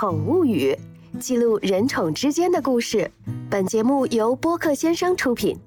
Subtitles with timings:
[0.00, 0.78] 宠物语，
[1.18, 3.10] 记录人宠之间的故事。
[3.50, 5.58] 本节目由播客先生出品。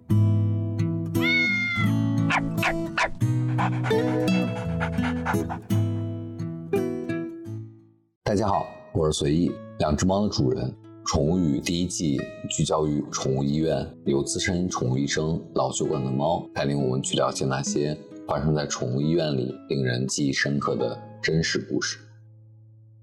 [8.23, 10.73] 大家好，我是随意，两只猫的主人。
[11.05, 12.17] 宠物语第一季
[12.49, 21.97] 聚焦于宠物医院，由资深宠物医生老酒馆的猫带领我们去了解那些发生在宠物医院里令人记忆深刻的真实故事。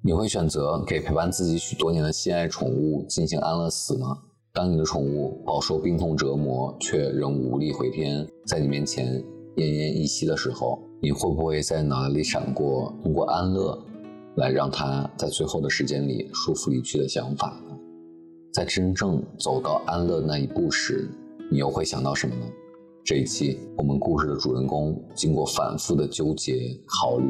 [0.01, 4.16] 你会选择给陪伴自己许多年的心爱宠物进行安乐死吗？
[4.52, 9.20] 当你的宠物饱受病痛折磨，却仍无力回天，在你面前
[9.56, 13.77] 奄奄一息的时候，你会不会在脑袋里闪过通过安乐
[14.37, 17.77] 来让它在最后的时间里舒服离去的想法呢？
[18.53, 21.11] 在真正走到安乐那一步时，
[21.51, 22.47] 你又会想到什么呢？
[23.05, 27.27] 这一期我们故事的主人公经过反复的纠结考虑。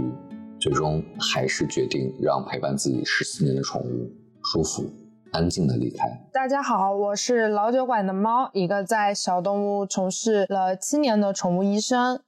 [0.60, 4.10] 最终还是决定让陪伴自己十四年的宠物
[4.42, 4.90] 舒服、
[5.32, 6.04] 安静的离开。
[6.32, 12.20] 大家好，我是老酒馆的猫，一个在小动物从事了七年的宠物医生。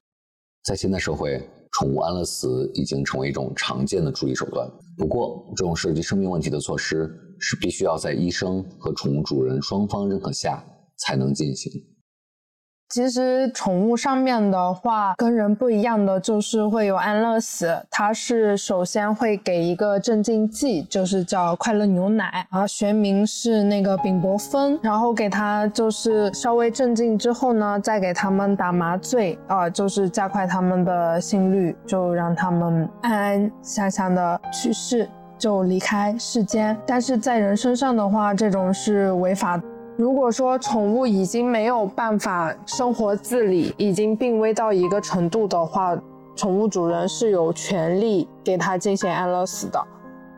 [0.63, 1.41] 在现代社会，
[1.73, 4.71] 宠物安乐死已经成为一种常见的处理手段。
[4.97, 10.65] 不过，这种涉及生命问题的措施是必须要在医生和宠物主人双方认可下
[10.99, 11.73] 才能进行。
[12.91, 17.81] 其实宠物上面的话，跟人不一样的就是会有安乐死。
[17.89, 24.77] 它是首先会给一个镇静剂，就是叫快乐牛奶啊，学名是那个丙泊酚。
[24.83, 36.77] 然后给它就是稍微镇静之后呢，再给他们打麻醉啊，就是加快他们的心率，就让他们安安详详的去世，就离开世间。
[36.85, 39.63] 但是在人身上的话，这种是违法。
[40.01, 45.95] 如果说宠物已经没有办法生活自理，已经病危到一个程度的话，
[46.35, 49.79] 宠物主人是有权利给它进行安乐死的。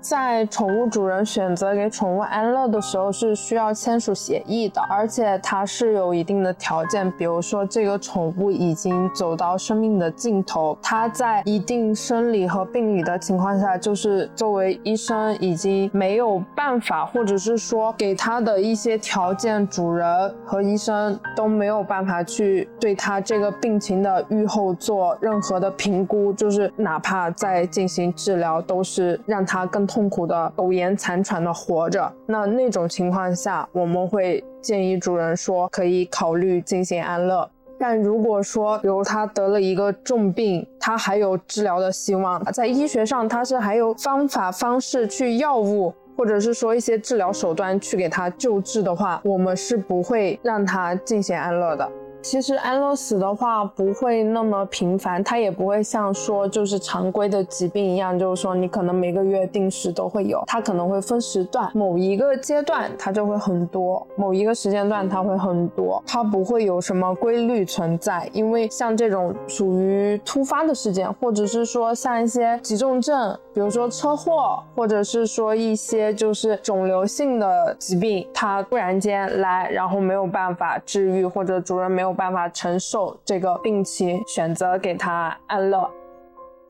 [0.03, 29.87] 在宠物主人选择给宠物安乐的时候，是需要签署协议的，而且它是有一定的条件，比如说这个宠物已经走到生命的尽头，它在一定生理和病理的情况下，就是作为医生已经没有办法，或者是说给它的一些条件，主人和医生都没有办法去对它这个病情的预后做任何的评估，就是哪怕在进行治疗，都是让它更。
[29.93, 37.47] 痛苦的苟延残喘的活着，那那种情况下，我们会建议主人说可以考虑进行安乐。
[37.79, 51.87] 但如果说，比如他得了一个重病，他还有治疗的希望，在医学上他是还有方法方式去药物，或者是说一些治疗手段去给他救治的话，我们是不会让他进行安乐的。
[52.23, 68.31] 其实安乐死的话不会那么频繁，它也不会像说就是常规的疾病一样，就是说你可能每个月定时都会有，它可能会分时段，某一个阶段它就会很多，某一个时间段它会很多，它不会有什么规律存在。
[68.33, 82.12] 因为像这种属于突发的事件，或者是说像一些急重症，比如说车祸，或者是说一些就是肿瘤性的疾病，它突然间来，然后没有办法治愈，或者主人没有。
[82.13, 85.91] 办法承受这个病情，选择给他安乐。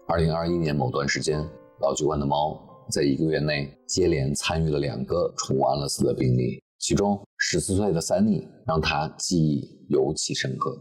[0.09, 1.39] 二零二一年某段时间，
[1.81, 2.61] 老酒馆的猫
[2.91, 10.77] 在一个月内接连参与了两个宠物安乐死的病例，其中十四岁的三妮让他记忆尤其深刻。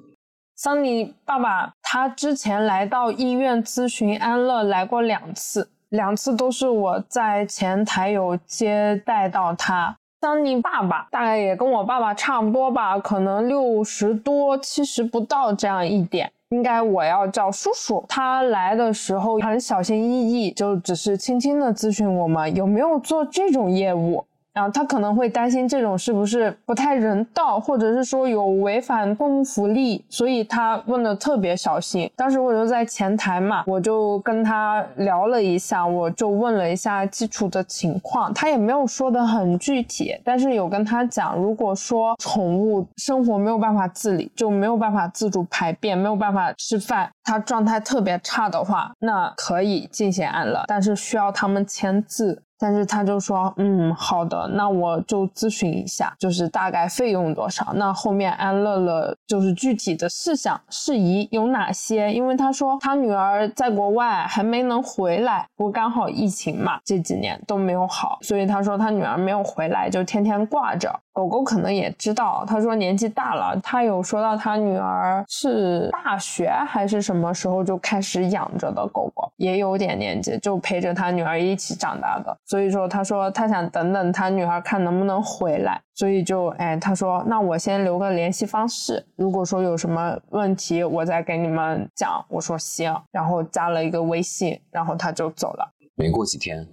[0.55, 9.97] 桑尼爸爸他之前来到医院咨询安乐来过两次，两次都是我在前台有接待到他。
[10.21, 18.05] 当你爸爸大概也跟我爸爸差不多吧，可能六十多、七十不到这样一点，应该我要叫叔叔。
[18.07, 32.11] 他来的时候很小心翼翼，就只是轻轻的咨询我们有没有做这种业务，然后他可能会担心这种是不是不太人道，或者是说有违反动物福利，所以他问的特别小心。
[32.15, 52.43] 当时我就在前台嘛，我就跟他聊了一下，我就问了一下基础的情况，他也没有说的很具体，但是有跟他讲，如果说宠物生活没有办法自理，就没有办法自主排便，没有办法吃饭，它状态特别差的话，那可以进行安乐，但是需要他们签字。
[52.61, 57.73] 但是他就说，嗯，好的，那我就咨询一下，就是大概费用多少。
[57.73, 62.13] 那后面安乐乐，就是具体的事项事宜有哪些？
[62.13, 70.93] 因为他说他女儿在国外还没能回来，不过刚好疫情嘛，这几年都没有好，所以他说他女儿没有回来，就天天挂着。
[71.13, 82.35] 狗狗可能也知道，他说年纪大了，他有说到他女儿是大学还是什么时候就开始养着的狗狗，也有点年纪，就陪着他女儿一起长大的。
[82.45, 92.23] 所以说，他说他想等等他女儿看能不能回来，所以就哎，他说那我先留个联系方式，如果说有什么问题，我再给你们讲。
[92.29, 95.73] 我说行，然后加了一个微信，然后他就走了。
[95.95, 96.65] 没过几天，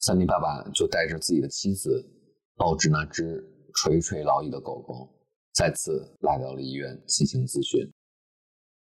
[0.00, 2.04] 三妮爸爸就带着自己的妻子，
[2.56, 3.44] 抱着那只。
[3.76, 5.08] 垂垂老矣的狗狗
[5.52, 7.92] 再次来到了医院进行咨询。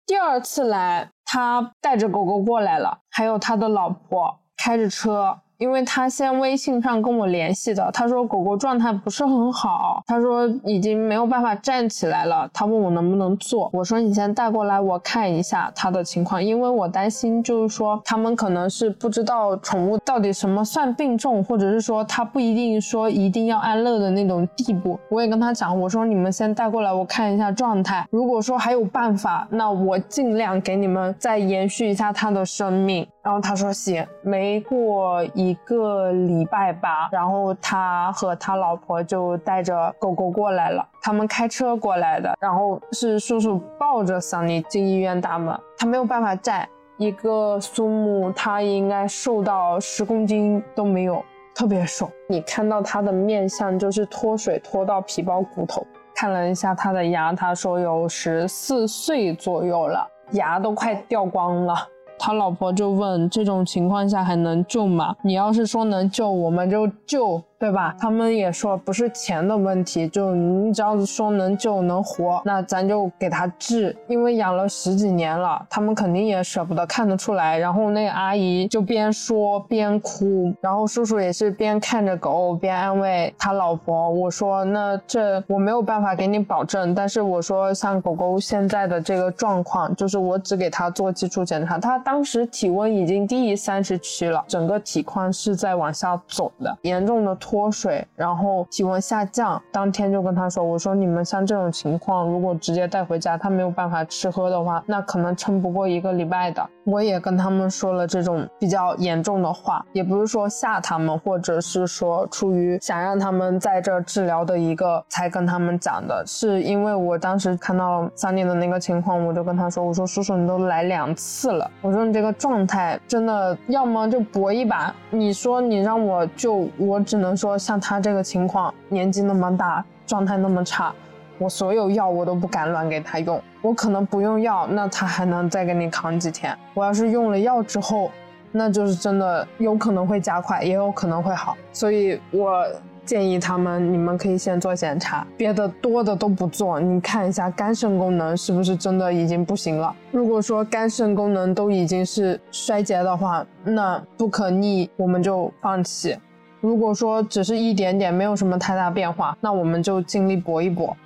[0.07, 5.41] 第二次来，他带着狗狗过来了，还有他的老婆开着车。
[5.59, 24.97] 因为他先微信上跟我联系的，他说狗狗状态不是很好，他说已经没有办法站起来了，他问我能不能坐，我说你先带过来我看一下他的情况，因为我担心就是说他们可能是不知道宠物到底什么算病重，或者是说他不一定说一定要安乐的那种地步。
[25.11, 33.05] 我也跟他讲，我说你们先带过来我看一下状态，如果说还有办法，那我尽量给你们再延续一下他的生命。
[33.29, 46.67] 然后他说行，没过一个礼拜吧，然后他和他老婆就带着狗狗过来了，他们开车过来的，然后是叔叔抱着桑尼进医院大门，他没有办法站，
[46.97, 51.23] 一个苏木他应该瘦到十公斤都没有，
[51.55, 61.77] 特别瘦，你看到他的面相就是脱水脱到皮包骨头，看了一下他的牙，他说有十四岁左右了，牙都快掉光了。
[62.19, 65.15] 他老婆就问：这种情况下还能救吗？
[65.23, 67.43] 你要是说能救，我们就救。
[67.59, 67.93] 对吧？
[67.99, 73.97] 他们也说不是钱的问题，就你只要是说能救能活，那咱就给他治。
[74.07, 77.59] 因为养了十几年了，他们肯定也舍不得，看得出来。
[77.59, 84.09] 然后那个阿姨就边说边哭，然后叔叔也是边看着狗边安慰他老婆。
[84.09, 97.37] 我说那这我没有办法给你保证，但是我说像狗狗现在的这个状况，就是我只给他做基础检查，他当时体温已经低于三十七了，整个体况是在往下走的，严重的。
[97.49, 124.95] 脱水，然后体温下降，当天就跟他说：“我说你们像这种情况，如果直接带回家，他没有办法吃喝的话，那可能撑不过一个礼拜的。”我也跟他们说了这种比较严重的话，也不是说吓他们，或者是说出于想让他们在这治疗的一个才跟他们讲的，是因为我当时看到三弟的那个情况，我就跟他说：“我说叔叔，你都来两次了，我说你这个状态真的，要么就搏一把。
[125.11, 130.93] 你说你让我救，我只能。”说像他这个情况，年纪那么大，状态那么差，
[131.39, 133.41] 我所有药我都不敢乱给他用。
[133.63, 136.57] 我可能不用药，那他还能再给你扛几天。
[136.75, 138.11] 我要是用了药之后，
[138.51, 141.57] 那就是真的有可能会加快，也有可能会好。
[141.73, 142.67] 所以我
[143.05, 149.95] 建议他们，你们可以先做检查，别的多的都不做，你看一下肝肾功能是不是真的已经不行了。
[150.11, 156.17] 如果说肝肾功能都已经是衰竭的话，那不可逆，我们就放弃。
[156.61, 160.97] 如果说只是一点点，没有什么太大变化，那我们就尽力搏一搏。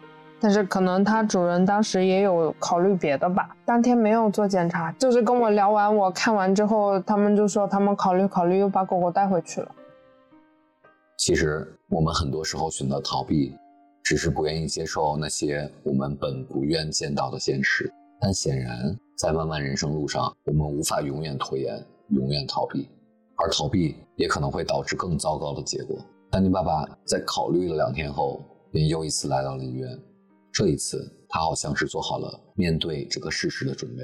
[0.40, 9.68] 但是可能它主人当时也有考虑别的吧，当天没有做检查，就是跟我聊完，我看完之后，他们就说他们考虑考虑，又把狗狗带回去了。
[11.18, 13.54] 其实我们很多时候选择逃避，
[14.02, 17.88] 只是不愿意接受那些我们本不愿见到的现实。
[18.20, 22.88] 但显然，在漫漫人生路上，我们无法永远拖延，永远逃避。
[23.42, 25.96] 而逃避也可能会导致更糟糕的结果。
[26.30, 28.40] 丹尼爸爸在考虑了两天后，
[28.70, 29.88] 便又一次来到了医院。
[30.52, 34.02] 这一次，他好像是做好了面对这个事实的准备。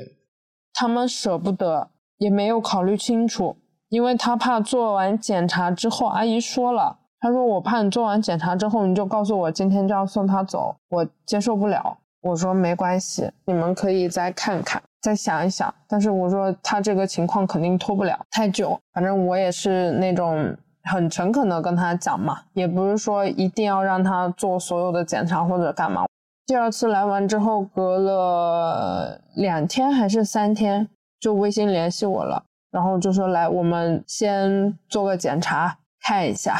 [0.74, 3.56] 他们舍不得，也没有考虑清楚，
[3.90, 11.98] 因为他怕做完检查之后，阿姨说了，他说我怕你做完检查之后，你就告诉我今天就要送他走，我接受不了。
[12.20, 14.82] 我说没关系，你们可以再看看。
[15.00, 18.78] 再想一想，但是我说他这个情况肯定拖不了太久。
[18.92, 26.04] 反正我也是那种很诚恳的跟他讲嘛，也不是说一定要让他做所有的检查或者干嘛。
[26.46, 30.88] 第二次来完之后，隔了两天还是三天，
[31.20, 36.58] 就微信联系我了，然后就说来，我们先做个检查看一下。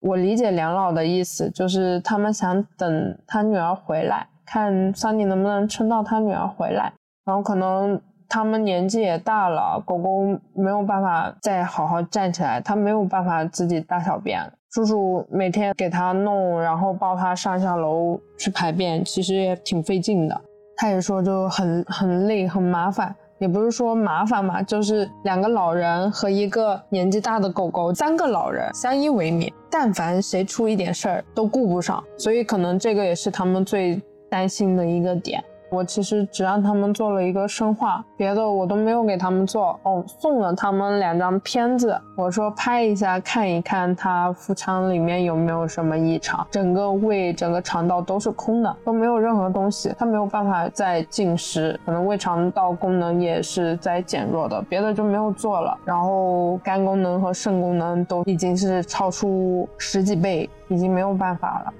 [0.00, 6.92] 我理解梁老的意思，就是他们想等他女儿回来，看桑尼能不能撑到他女儿回来。
[7.24, 14.40] 然后可能他们年纪也大了，狗狗没有办法再好好站起来，它没有办法自己大小便。
[14.70, 20.40] 叔叔每天给它弄，然后抱它上下楼去排便，其实也挺费劲的。
[20.76, 34.00] 他也说就很很累很麻烦，也不是说麻烦嘛，就是两个老人和一个年纪大的狗狗，三个老人相依为命，但凡谁出一点事儿都顾不上，所以可能这个也是他们最
[34.34, 35.40] 担心的一个点。
[35.70, 39.78] 我其实只让他们做了一个生化，别的我都没有给他们做。
[39.82, 55.76] 哦，送了他们两张片子，我说拍一下看一看他腹腔里面有没有什么异常，整个胃、整个肠道都是空的，都没有任何东西，他没有办法再进食，可能胃肠道功能也是在减弱的，别的就没有做了。
[55.84, 61.72] 然后肝功能和肾功能都已经是超出十几倍，已经没有办法了。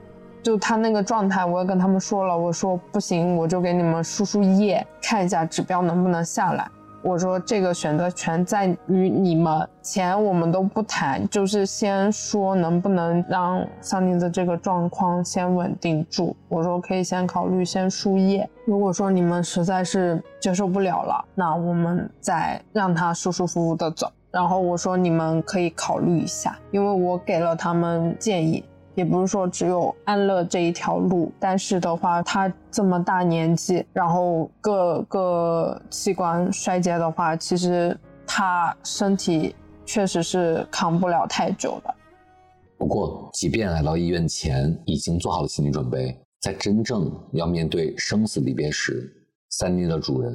[0.45, 6.69] 就他那个状态，我也跟他们说了，我说不行，我就给你们输输液，看一下指标能不能下来。
[7.03, 16.37] 我说这个选择权在于你们，钱我们都不谈，就是先说能不能让桑尼的这个状况先稳定住。
[16.49, 24.13] 我说可以先考虑先输液，如果说你们实在是接受不了了，那我们再让他舒舒服服的走。
[24.31, 28.63] 然后我说你们可以考虑一下，因为我给了他们建议。
[28.95, 41.95] 也不是说只有安乐这一条路，但是的话，他这么大年纪，然后各个器官衰竭的话，其实他身体确实是扛不了太久的。
[42.79, 49.11] 不过，即便来到医院前已经做好了心理准备，在真正要面对生死离别时，
[49.51, 50.33] 三妮的主人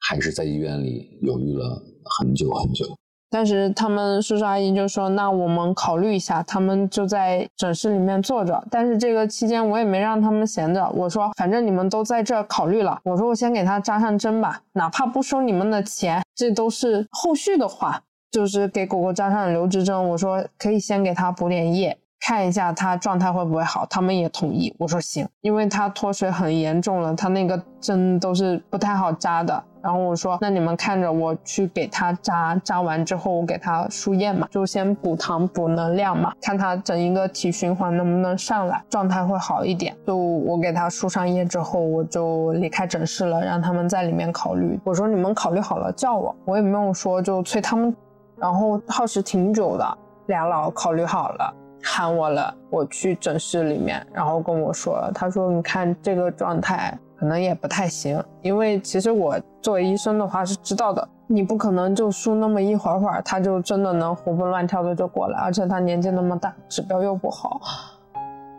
[0.00, 2.84] 还是在医院里犹豫了很久很久。
[3.32, 8.62] 但是他们叔叔阿姨就说：“那我们考虑一下。”他们就在诊室里面坐着。
[8.70, 10.86] 但是这个期间我也没让他们闲着。
[10.90, 24.74] 我说：“反正你们都在这考虑了。”我说：“我先给他扎上针吧，哪怕不收你们的钱，这都是后续的话，就是给狗狗扎上留置针。”我说：“可以先给他补点液，看一下他状态会不会好。”他们也同意。
[24.78, 39.92] 我说：“行，因为他脱水很严重了，他那个针都是不太好扎的。”然后我说，那你们看着我去给他扎，扎完之后我给他输液嘛，就先补糖补能量嘛，看他整一个体循环能不能上来，状态会好一点。
[40.06, 44.78] 就我给他输上液之后，我就离开诊室了，让他们在里面考虑。
[44.84, 47.94] 我说你们考虑好了叫我，我也没有说就催他们。
[48.36, 56.96] 然后耗时挺久的，俩老考虑好了，喊我了，我去诊室里面，然后跟我说，他说你看这个状态。
[57.22, 67.60] 可能也不太行，因为其实我作为医生的话是知道的，你不可能就输那么一会儿会儿，他就真的能活蹦乱跳的就过来，而且他年纪那么大，指标又不好，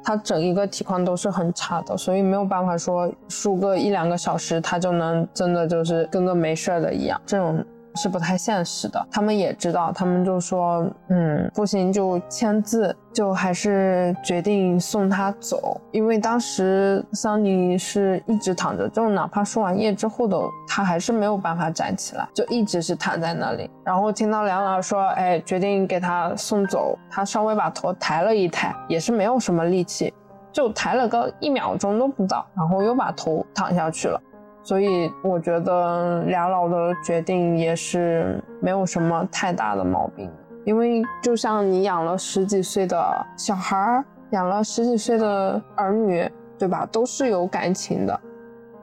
[0.01, 7.61] 他整一个体况都是很差的，所以没有办法说输个一两个小时，他就能真的就是跟个没事的一样，这种。
[7.95, 23.69] 是不太现实的，他们也知道，他们就说，嗯，不行就签字，就还是决定送他走，因为当时桑尼是一直躺着，就哪怕输完液之后的，他还是没有办法站起来，就一直是躺在那里。
[23.83, 30.13] 然后听到梁老师说，哎，决定给他送走，他稍微把头抬了一抬，也是没有什么力气，
[30.51, 34.19] 就抬了个一秒钟都不到，然后又把头躺下去了。
[34.63, 40.31] 所以我觉得俩老的决定也是没有什么太大的毛病，
[40.63, 46.27] 因为就像你养了十几岁的小孩儿，养了十几岁的儿女，
[46.57, 46.87] 对吧？
[46.91, 48.17] 都是有感情的，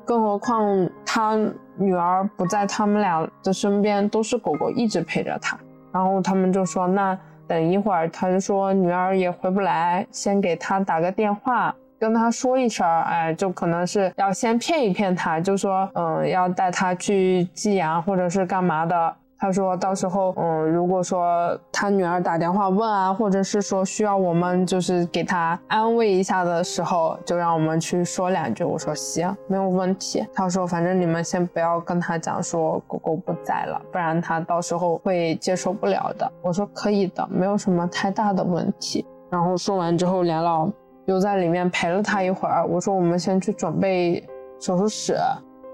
[0.04, 1.38] 更何况他
[1.76, 5.58] 女儿不在他们俩的身边，都是狗狗一直陪着他。
[5.92, 7.18] 然后他们就说，那
[7.48, 11.74] 等一会儿，他就说女儿也回不来，先给他打个电话。
[12.00, 19.14] 跟他说一声，哎，就可能是要先骗一骗他，就说，嗯，要带他去寄养或者是干嘛的。
[19.38, 28.64] 他说到时候，嗯，如果说他女儿打电话问啊，或者是说需要我们就是给他安慰一下的时候，就让我们去说两句。
[28.64, 30.26] 我说行，没有问题。
[30.34, 36.30] 他说反正你们先不要跟他讲说狗狗不在了，不然他到时候会接受不了的。
[36.42, 39.04] 我说可以的，没有什么太大的问题。
[39.30, 40.68] 然后说完之后，梁老。
[41.10, 44.24] 就在里面陪了他一会儿，我说我们先去准备
[44.60, 45.16] 手术室，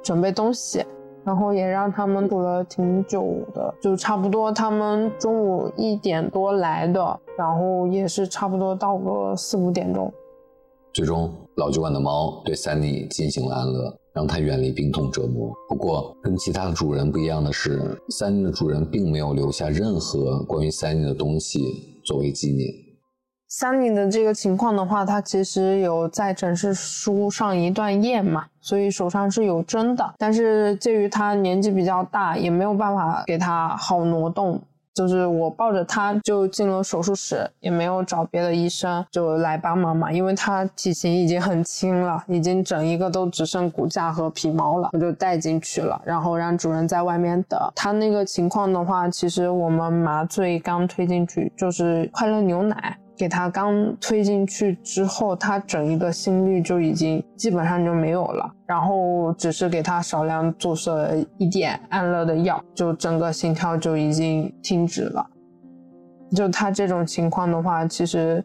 [0.02, 0.82] 准备东西，
[1.24, 10.10] 然后也让他们堵了挺久的，就差不多他们中午一点多来的，然后也是差不多到个四五点钟。
[10.94, 15.52] 最终，老酒馆的猫对 Sunny 进行了安乐，让它远离病痛折磨。
[15.68, 17.78] 不过，跟其他的主人不一样的是
[18.08, 22.85] ，Sunny 的主人并没有留下任何关于 Sunny 的东西作为纪念。
[23.48, 30.14] Sunny 的这个情况的话，他其实有在诊室输上一段液嘛，所以手上是有针的。
[30.18, 34.60] 但是鉴于他年纪比较大，也没有办法给他好挪动，
[34.92, 47.60] 就是我抱着它就进了手术室，也没有找别的医生就来帮忙嘛，因为它体型已经很轻了，已经整一个都只剩骨架和皮毛了，我就带进去了，然后让主人在外面等。
[47.76, 52.98] 它那个情况的话，其实我们麻醉刚推进去就是快乐牛奶。
[53.16, 65.26] 给他刚推进去之后，他整一个心率就已经基本上就没有了，然后只是给他少量注射一点安乐的药，就整个心跳就已经停止了。
[66.32, 68.44] 就他这种情况的话，其实，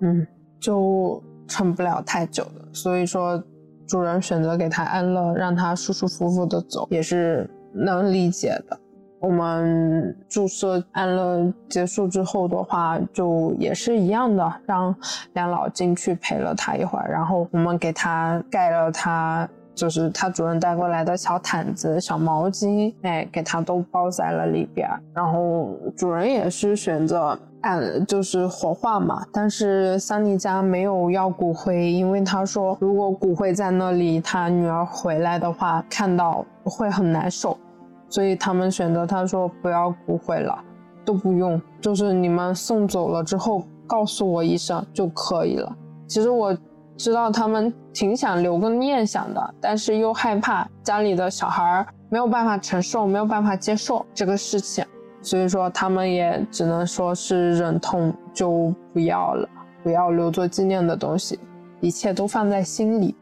[0.00, 0.26] 嗯，
[0.58, 2.68] 就撑不了太久的。
[2.72, 3.42] 所以说，
[3.86, 8.80] 主人选择给他安乐，让他舒舒服服的走，也是能理解的。
[9.20, 14.94] 我们注射安乐结束之后的话，就也是一样的，让
[15.32, 24.88] 梁老进去陪了他一会儿，然后我们给他盖了他就是他主人带过来的小毯子、小毛巾，哎，给他都包在了里边。
[25.14, 37.58] 然后主人也是选择按就是火化嘛，但是桑尼家没有要骨灰，因为他说如果骨灰在那里，他女儿回来的话看到会很难受。
[38.08, 40.58] 所以他们选择，他说不要骨灰了，
[41.04, 45.76] 都不用，就是你们送走了之后告诉我一声就可以了。
[46.06, 46.56] 其实我
[46.96, 54.84] 知道他们挺想留个念想的，但是又害怕家里的小孩没有办法承受，没有办法接受这个事情，
[55.20, 59.48] 所以说他们也只能说是忍痛就不要了，
[59.82, 61.38] 不要留作纪念的东西，
[61.80, 63.14] 一切都放在心里。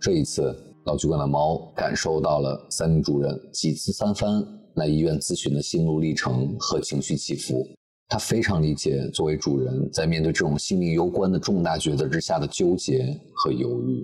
[0.00, 0.69] 这一次。
[0.86, 4.42] 老酒馆的猫感受到了三名主人几次三番
[4.76, 7.68] 来医院咨询的心路历程和情绪起伏，
[8.08, 14.02] 它非常理解作为主人在面对这种性命攸关的重大抉择之下的纠结和犹豫。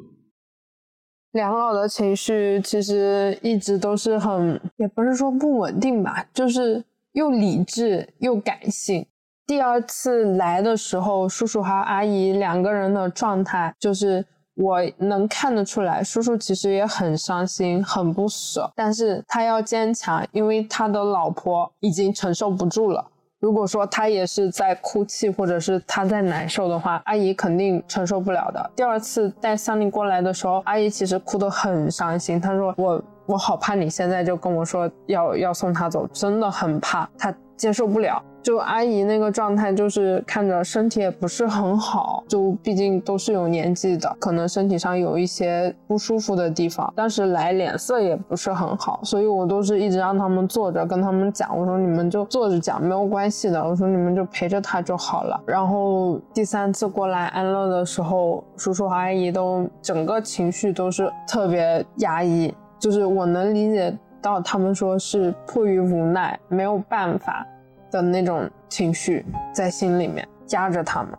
[1.33, 9.07] 两老的情绪其实一直都是很，也不是说不稳定吧，就是又理智又感性。
[9.47, 14.27] 第二次来的时候，叔叔和阿姨两个人的状态就是。
[14.57, 23.07] 我能看得出来，叔叔其实也很伤心，很不舍，但是他要坚强，因为他的老婆已经承受不住了。
[23.39, 28.71] 如果说他也是在哭泣，或者是他在难受的话，阿姨肯定承受不了的。
[28.75, 38.23] 第二次带桑尼过来的时候，阿姨其实哭得很伤心，她说我我好怕你现在就跟我说要要送他走，真的很怕，他接受不了。
[38.43, 55.43] 就阿姨那个状态，就是看着身体也不是很好，就毕竟都是有年纪的，可能身体上有一些不舒服的地方，但是来脸色也不是很好，所以我都是一直让他们坐着，跟他们讲，我说你们就坐着讲，没有关系的，我说你们就陪着他就好了。
[55.45, 67.45] 然后第三次过来安乐的时候，叔叔和阿姨都整个情绪都是特别压抑，就是我能理解到他们说是迫于无奈，没有办法。
[67.91, 71.13] 的那种情绪在心里面夹着他们，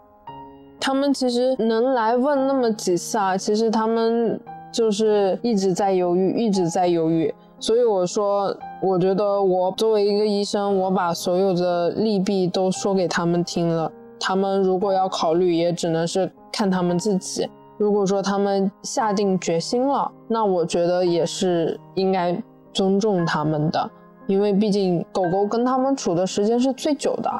[0.79, 4.39] 他们其实能来问那么几次啊，其实他们
[4.71, 7.33] 就是一直在犹豫，一直在犹豫。
[7.59, 13.91] 所以我说，我觉得我作为一个医生，我把所有的利弊都说给他们听了。
[14.19, 17.49] 他们如果要考虑，也只能是看他们自己。
[17.77, 22.39] 如果说他们下定决心了，那我觉得也是应该
[22.73, 23.89] 尊重他们的。
[24.27, 27.31] 因为毕竟狗狗跟他们处的时间是最久的，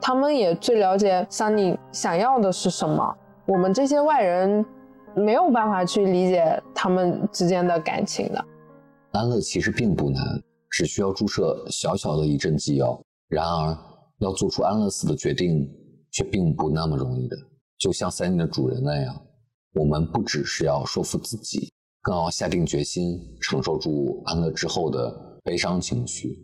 [0.00, 3.16] 他们也最了解桑尼想要的是什么。
[3.46, 4.64] 我们这些外人
[5.14, 8.44] 没有办法去理解他们之间的感情的。
[9.12, 10.20] 安乐其实并不难，
[10.68, 13.00] 只需要注射小小的一针剂药。
[13.28, 13.78] 然而，
[14.18, 15.68] 要做出安乐死的决定
[16.10, 17.36] 却并不那么容易的。
[17.78, 19.14] 就像桑尼的主人那样，
[19.74, 25.31] 我们不只是要说服自己，更要下定决心承受住安乐之后的。
[25.44, 26.38] 悲伤情绪，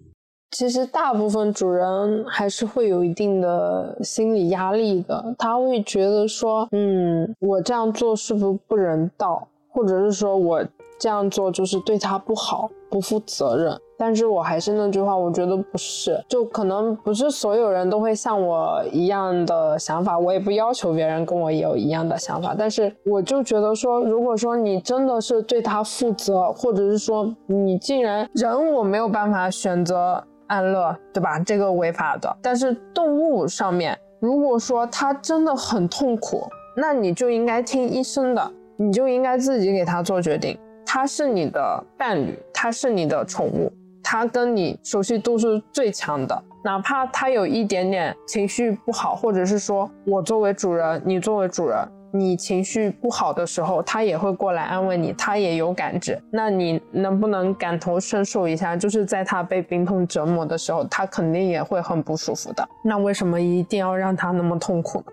[0.50, 5.34] 其实大部分主人还是会有一定的心理压力的。
[5.38, 10.64] 他会觉得说，嗯，我这样做是不是不人道，或者是说我
[10.98, 13.79] 这样做就是对他不好，不负责任。
[14.01, 22.55] 但是我还是那句话，我觉得不是，就可能不是所有人都会像我一样的想法，我也不要求别人跟我有一样的想法。
[22.57, 31.40] 但是我就觉得说，如果说你真的是对他负责，或者是说你既然人我没有办法选择安乐，对吧？
[31.40, 32.37] 这个违法的。
[32.40, 40.57] 但是动物上面，如果说他真的很痛苦，那你就应该听医生的，你就应该自己给他做决定。
[40.90, 43.70] 它是你的伴侣，它是你的宠物。
[44.03, 56.18] 它跟你熟悉度是最强的，哪怕它有一点点情绪不好，或者是说我作为主人，你作为主人，你情绪不好的时候，它也会过来安慰你，它也有感知。
[56.33, 58.74] 那你能不能感同身受一下？
[58.74, 62.66] 就是在它被病痛折磨的时候，它肯定也会很不舒服的。
[62.83, 65.12] 那为什么一定要让它那么痛苦呢？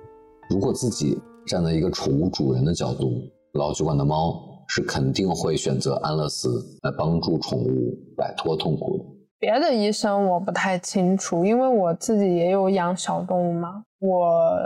[0.52, 3.12] 如果自己站在一个宠物主人的角度，
[3.56, 6.50] 老酒馆的猫是肯定会选择安乐死
[6.84, 9.04] 来帮助宠物摆脱痛苦的。
[9.38, 13.84] 别的医生我不太清楚，因为我自己也有养小动物嘛。
[14.00, 14.58] 我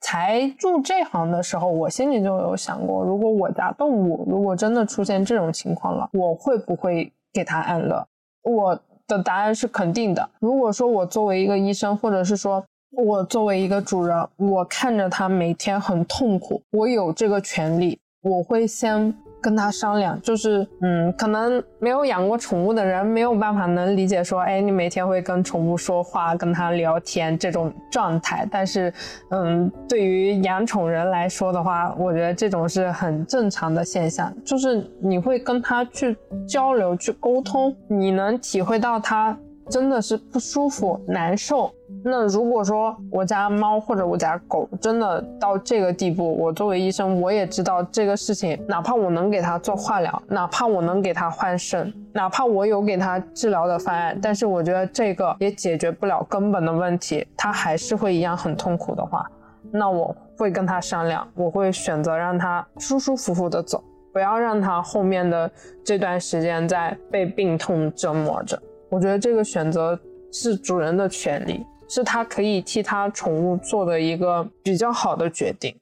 [0.00, 8.06] 才入这行的时候，我心里就有想过，如果我家动物如果真的出现这种情况了，我会不会给它安乐？
[8.42, 10.28] 我的答案是肯定的。
[10.38, 19.12] 如果说我作为一个医生，或者是说我作为一个主人，我看着它每天很痛苦，我有这个权利，我会先。
[19.40, 28.46] 跟他商量，就是嗯，可能没有养过宠物的人没有办法能理解说，哎，你每天会跟宠物说话，跟它聊天这种状态。
[28.50, 28.92] 但是，
[29.30, 36.16] 嗯，对于养宠人来说的话，我觉得这种是很正常的现象，就是你会跟他去
[36.48, 39.36] 交流、去沟通，你能体会到他
[39.68, 41.72] 真的是不舒服、难受。
[42.02, 59.30] 那如果说我家猫或者我家狗真的到这个地步，我作为医生，我也知道这个事情，哪怕我能给它做化疗，哪怕我能给它换肾，哪怕我有给它治疗的方案，但是我觉得这个也解决不了根本的问题，它还是会一样很痛苦的话，
[59.70, 65.50] 那我会跟他商量，我会选择让他舒舒服服的走，不要让他后面的
[65.84, 68.58] 这段时间在被病痛折磨着。
[68.88, 69.98] 我觉得这个选择
[70.32, 71.66] 是主人的权利。
[71.92, 75.74] 是他可以替他宠物做的一个比较好的决定。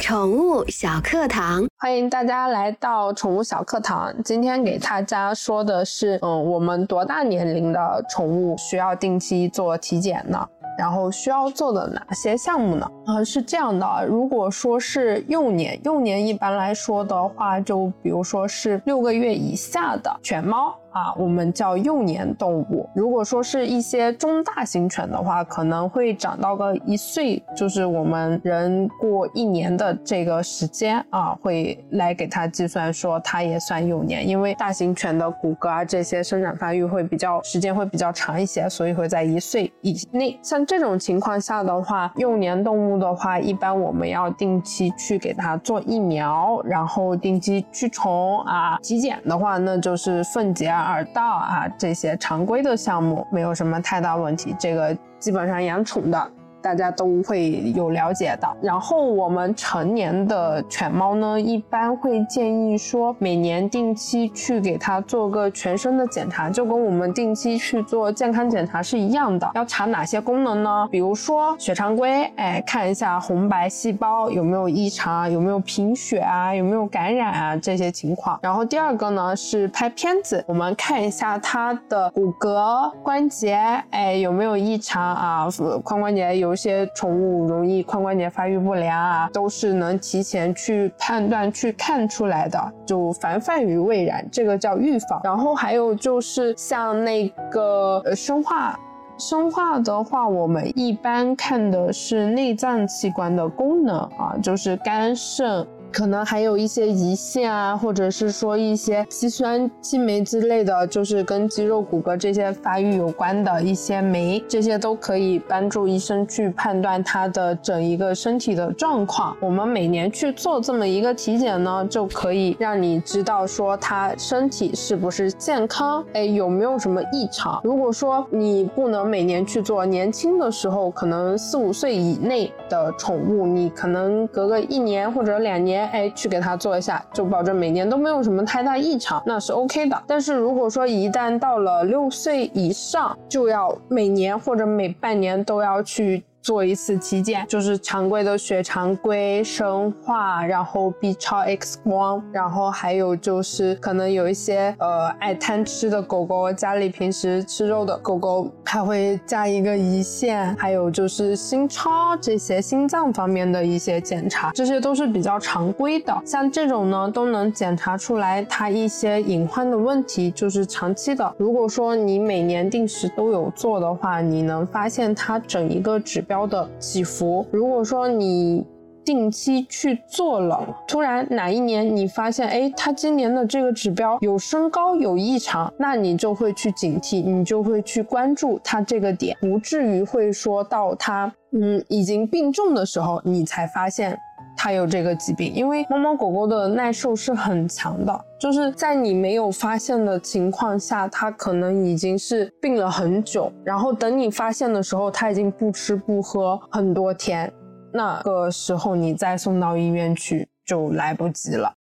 [0.00, 4.14] 宠物小课堂，欢迎大家来到宠物小课堂。
[4.24, 10.48] 今天给大家说的是，嗯，我们多大年龄的宠物需要定期做体检呢？
[10.78, 12.90] 然后需要做的哪些项目呢？
[13.04, 20.74] 啊，是这样的，如果说是幼年，幼年一般来说的话，就比如说是六个月以下的犬猫。
[20.90, 22.88] 啊，我们叫幼年动物。
[22.94, 34.26] 如果说是一些中大型犬的话，可能会长到个一岁，就是我们人过一年的这个时间啊，会来给它计算说它也算幼年。
[34.26, 40.38] 因为大型犬的骨骼啊这些生长发育会比较时间会比较长一些，所以会在一岁以内。
[40.42, 48.78] 像这种情况下的话，幼年动物的话，一般我们要定期去给它做疫苗，然后定期驱虫啊。
[48.82, 56.30] 体检的话，那就是粪结啊耳道啊，这些常规的项目没有什么太大问题，这个基本上养宠的。
[56.68, 58.46] 大家都会有了解的。
[58.60, 69.50] 然后我们成年的犬猫呢，一般会建议说，每年定期去给它做个全身的检查，就跟我们定期去做健康检查是一样的。
[69.54, 70.86] 要查哪些功能呢？
[70.90, 78.38] 比如说血常规，哎，看一下红白细胞有没有异常，有没有贫血啊，有没有感染啊这些情况。
[78.42, 83.54] 然后第二个呢是拍片子，我们看一下它的骨骼关节，
[83.88, 86.57] 哎，有没有异常啊，髋关节有。
[86.58, 95.20] 些宠物容易髋关节发育不良啊，都是能提前去判断、去看出来的，就防范于未然，这个叫预防。
[95.22, 98.78] 然后还有就是像那个呃生化，
[99.16, 105.64] 生化的话，我们一般看的是内脏器官的功能啊，就是肝肾。
[105.92, 119.36] 可能还有一些胰腺啊，或者是说一些肌酸激酶之类的，就是跟肌肉骨骼这些发育有关的一些酶，这些都可以帮助医生去判断它的整一个身体的状况。
[119.40, 127.60] 我们每年去做这么一个体检呢，就可以让你知道说它身体是不是健康，哎，有没有什么异常。
[127.64, 135.88] 如果说你不能每年去做，年轻的时候可能四五岁以内的宠物，你可能隔个一年或者两年年。
[135.90, 140.02] 哎，去给他做一下，就保证每年都没有什么太大异常，那是 OK 的。
[140.06, 146.22] 但是如果说一旦到了六岁以上，就要每年或者每半年都要去。
[146.42, 166.16] 做一次体检，就是常规的血常规、生化，然后 B 超、X 光，然后还有就是可能有一些呃爱贪吃的狗狗，家里平时吃肉的狗狗，还会加一个胰腺，还有就是心超这些心脏方面的一些检查，这些都是比较常规的。
[166.24, 171.34] 像这种呢，都能检查出来它一些隐患的问题，就是长期的。
[171.36, 176.46] 如果说你每年定时都有做的话，你能发现它整一个指标。
[176.46, 178.64] 的起伏，如果说你。
[179.04, 194.14] 定期去做了，突然哪一年你发现，哎，它今年的这个指标有升高有异常，那你就会去警惕，你就会去关注它这个点，不至于会说到它嗯已经病重的时候，你才发现。
[194.60, 207.50] 它有这个疾病，因为猫猫狗狗的耐受是很强的，就是在你没有发现的情况下，它可能已经是病了很久，然后等你发现的时候，它已经不吃不喝很多天，
[207.92, 211.72] 那个时候你再送到医院去就来不及了。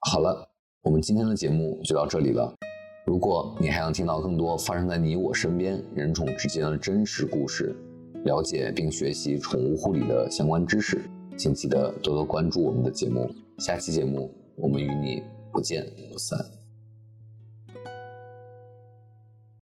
[0.00, 0.48] 好了，
[0.84, 2.50] 我们今天的节目就到这里了。
[3.04, 7.76] 如果你还想听到更多发生在你我身边人宠之间的真实故事，
[8.24, 11.04] 了解并学习宠物护理的相关知识。
[11.38, 15.22] 请记得多多关注我们的节目，下期节目我们与你
[15.52, 16.57] 不见不散。